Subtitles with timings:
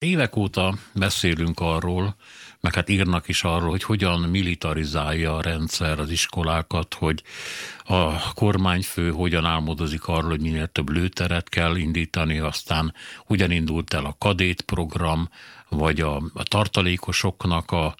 [0.00, 2.16] Évek óta beszélünk arról,
[2.60, 7.22] meg hát írnak is arról, hogy hogyan militarizálja a rendszer az iskolákat, hogy
[7.84, 12.94] a kormányfő hogyan álmodozik arról, hogy minél több lőteret kell indítani, aztán
[13.26, 15.28] hogyan indult el a kadét program,
[15.68, 17.94] vagy a, a tartalékosoknak a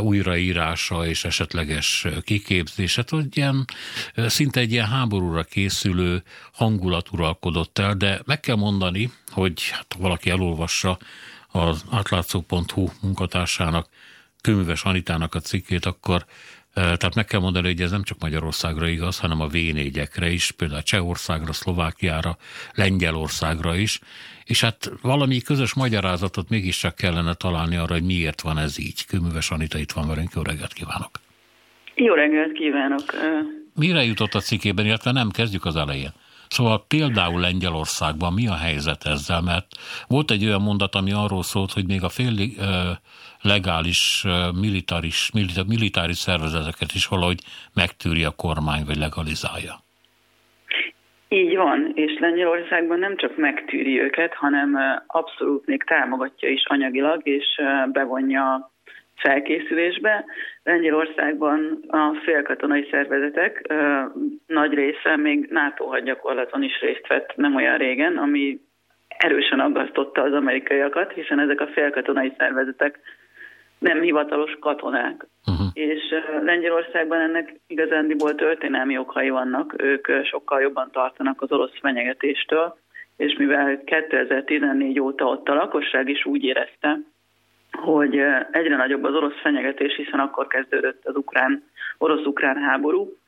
[0.00, 3.64] újraírása és esetleges kiképzése, hát, hogy ilyen,
[4.16, 10.30] szinte egy ilyen háborúra készülő hangulat uralkodott el, de meg kell mondani, hogy hát valaki
[10.30, 10.98] elolvassa
[11.48, 13.88] az átlátszó.hu munkatársának,
[14.40, 16.24] Köműves Anitának a cikkét, akkor
[16.74, 19.54] tehát meg kell mondani, hogy ez nem csak Magyarországra igaz, hanem a v
[20.22, 22.36] is, például Csehországra, Szlovákiára,
[22.74, 24.00] Lengyelországra is,
[24.44, 29.06] és hát valami közös magyarázatot mégiscsak kellene találni arra, hogy miért van ez így.
[29.06, 31.10] Köműves Anita itt van velünk, jó reggelt kívánok!
[31.94, 33.04] Jó reggelt kívánok!
[33.74, 36.12] Mire jutott a cikkében, illetve nem kezdjük az elején?
[36.56, 39.66] Szóval például Lengyelországban mi a helyzet ezzel, mert
[40.08, 42.34] volt egy olyan mondat, ami arról szólt, hogy még a fél
[43.42, 44.24] legális
[44.60, 45.30] militáris,
[45.66, 47.40] militáris szervezeteket is valahogy
[47.74, 49.74] megtűri a kormány, vagy legalizálja.
[51.28, 57.46] Így van, és Lengyelországban nem csak megtűri őket, hanem abszolút még támogatja is anyagilag, és
[57.92, 58.72] bevonja
[59.16, 60.24] felkészülésbe.
[60.62, 63.72] Lengyelországban a félkatonai szervezetek
[64.46, 68.60] nagy része még NATO hadgyakorlaton is részt vett nem olyan régen, ami
[69.08, 72.98] erősen aggasztotta az amerikaiakat, hiszen ezek a félkatonai szervezetek
[73.78, 75.26] nem hivatalos katonák.
[75.46, 75.66] Uh-huh.
[75.72, 76.02] És
[76.42, 82.76] Lengyelországban ennek igazándiból történelmi okai vannak, ők sokkal jobban tartanak az orosz fenyegetéstől,
[83.16, 86.98] és mivel 2014 óta ott a lakosság is úgy érezte,
[87.84, 88.18] hogy
[88.50, 91.64] egyre nagyobb az orosz fenyegetés, hiszen akkor kezdődött az ukrán,
[91.98, 93.18] orosz-ukrán háború,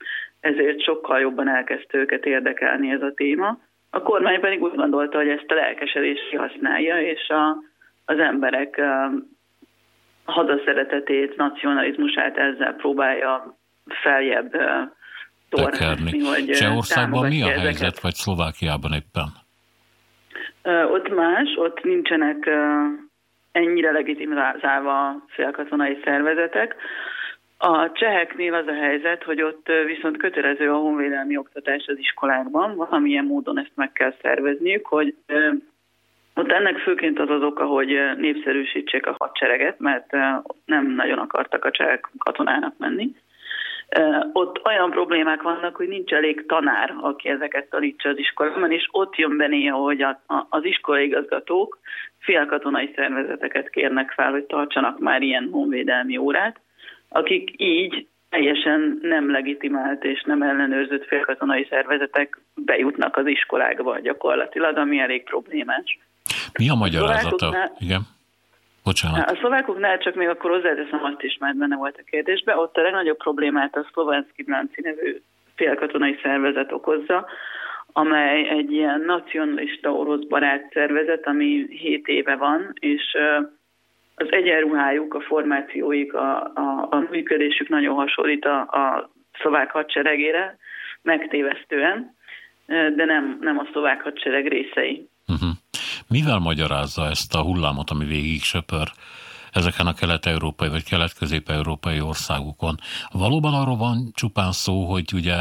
[0.40, 3.58] ezért sokkal jobban elkezdte őket érdekelni ez a téma.
[3.90, 7.56] A kormány pedig úgy gondolta, hogy ezt a lelkesedést használja, és a,
[8.04, 8.80] az emberek
[10.24, 13.56] hadaszeretetét, nacionalizmusát ezzel próbálja
[14.02, 14.50] feljebb
[15.48, 18.00] tornászni, hogy Csehországban mi a helyzet, ezeket.
[18.00, 19.28] vagy Szlovákiában éppen?
[20.90, 22.50] Ott más, ott nincsenek
[23.56, 26.76] ennyire legitimizálva félkatonai szervezetek.
[27.58, 33.24] A cseheknél az a helyzet, hogy ott viszont kötelező a honvédelmi oktatás az iskolákban, valamilyen
[33.24, 35.14] módon ezt meg kell szervezniük, hogy
[36.34, 40.12] ott ennek főként az az oka, hogy népszerűsítsék a hadsereget, mert
[40.64, 43.14] nem nagyon akartak a csehek katonának menni.
[44.32, 49.16] Ott olyan problémák vannak, hogy nincs elég tanár, aki ezeket tanítsa az iskolában, és ott
[49.16, 51.78] jön be néha, hogy a, a, az iskolaigazgatók
[52.18, 56.60] félkatonai szervezeteket kérnek fel, hogy tartsanak már ilyen honvédelmi órát,
[57.08, 64.98] akik így teljesen nem legitimált és nem ellenőrzött félkatonai szervezetek bejutnak az iskolákba gyakorlatilag, ami
[64.98, 65.98] elég problémás.
[66.58, 67.70] Mi a magyarázata?
[67.78, 68.00] Igen.
[68.86, 69.30] Bocsánat.
[69.30, 72.82] A szlovákoknál csak még akkor hozzáteszem azt is, mert benne volt a kérdésbe, ott a
[72.82, 75.20] legnagyobb problémát a Szlovánszki Blanci nevű
[75.54, 77.26] félkatonai szervezet okozza,
[77.92, 83.16] amely egy ilyen nacionalista orosz barát szervezet, ami 7 éve van, és
[84.14, 89.10] az egyenruhájuk, a formációik, a, a, a működésük nagyon hasonlít a, a
[89.40, 90.58] szlovák hadseregére,
[91.02, 92.16] megtévesztően,
[92.66, 95.08] de nem, nem a szlovák hadsereg részei.
[95.28, 95.50] Uh-huh.
[96.08, 98.88] Mivel magyarázza ezt a hullámot, ami végig söpör
[99.52, 102.74] ezeken a kelet-európai vagy kelet-közép-európai országokon.
[103.12, 105.36] Valóban arról van csupán szó, hogy ugye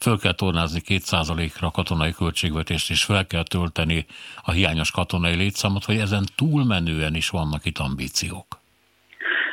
[0.00, 4.06] föl kell tornázni 2%-ra a katonai költségvetést, és fel kell tölteni
[4.44, 8.46] a hiányos katonai létszámot, vagy ezen túlmenően is vannak itt ambíciók?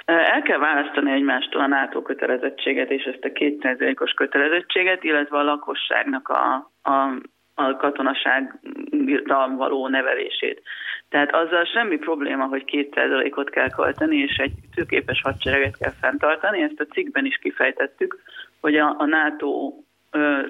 [0.05, 6.27] El kell választani egymástól a NATO kötelezettséget és ezt a 2%-os kötelezettséget, illetve a lakosságnak
[6.29, 7.21] a, a
[7.59, 10.61] a katonasággal való nevelését.
[11.09, 16.61] Tehát azzal semmi probléma, hogy kétszerzalékot kell költeni, és egy tőképes hadsereget kell fenntartani.
[16.61, 18.19] Ezt a cikkben is kifejtettük,
[18.61, 19.73] hogy a, a NATO
[20.11, 20.41] ö,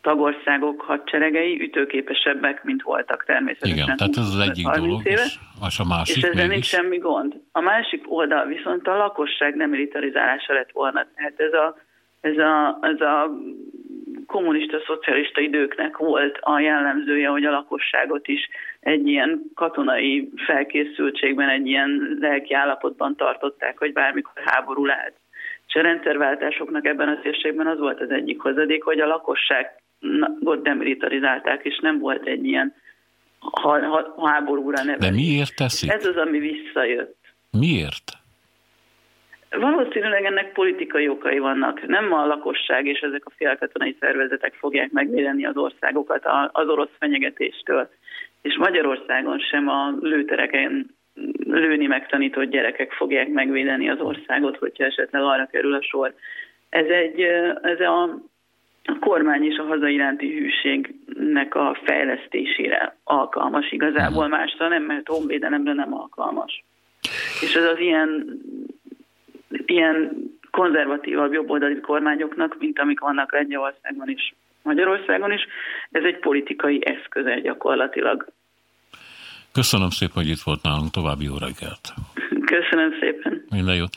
[0.00, 3.76] tagországok hadseregei ütőképesebbek, mint voltak természetesen.
[3.76, 6.98] Igen, tehát ez az egyik dolog, éve, és, és a másik És ezzel nincs semmi
[6.98, 7.34] gond.
[7.52, 11.06] A másik oldal viszont a lakosság nem militarizálása lett volna.
[11.14, 11.76] Tehát ez a,
[12.20, 13.30] ez a, ez a
[14.26, 18.48] kommunista, szocialista időknek volt a jellemzője, hogy a lakosságot is
[18.80, 25.14] egy ilyen katonai felkészültségben, egy ilyen lelki állapotban tartották, hogy bármikor háború lehet.
[25.66, 31.64] És a rendszerváltásoknak ebben a térségben az volt az egyik hozadék, hogy a lakosságot demilitarizálták,
[31.64, 32.74] és nem volt egy ilyen
[33.38, 35.08] ha, ha, háborúra nevelés.
[35.08, 35.90] De miért teszik?
[35.90, 37.16] Ez az, ami visszajött.
[37.50, 38.12] Miért?
[39.60, 41.86] Valószínűleg ennek politikai okai vannak.
[41.86, 47.88] Nem a lakosság és ezek a félkatonai szervezetek fogják megvédeni az országokat az orosz fenyegetéstől.
[48.42, 50.96] És Magyarországon sem a lőtereken
[51.44, 56.14] lőni megtanított gyerekek fogják megvédeni az országot, hogyha esetleg arra kerül a sor.
[56.68, 57.20] Ez, egy,
[57.62, 58.18] ez a,
[59.00, 65.94] kormány és a haza iránti hűségnek a fejlesztésére alkalmas igazából, másra nem, mert honvédelemre nem
[65.94, 66.64] alkalmas.
[67.40, 68.40] És ez az ilyen,
[69.70, 70.12] ilyen
[70.50, 75.46] konzervatívabb jobboldali kormányoknak, mint amik vannak Lengyelországban is, Magyarországon is,
[75.90, 78.26] ez egy politikai eszköze gyakorlatilag.
[79.52, 80.90] Köszönöm szépen, hogy itt volt nálunk.
[80.90, 81.94] További jó reggelt.
[82.44, 83.44] Köszönöm szépen.
[83.50, 83.96] Minden jót.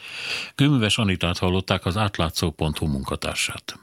[0.56, 3.76] Kőműves Anitát hallották az átlátszó.hu munkatársát.